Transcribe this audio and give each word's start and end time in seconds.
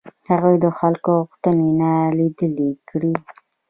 هغوی 0.29 0.55
د 0.63 0.67
خلکو 0.79 1.11
غوښتنې 1.27 1.69
نالیدلې 1.81 2.69
کړې. 2.89 3.13